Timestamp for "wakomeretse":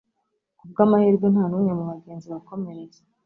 2.33-3.01